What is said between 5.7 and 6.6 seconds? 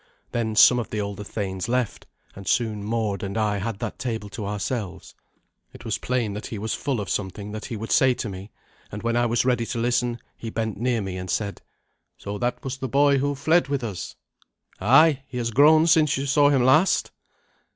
It was plain that he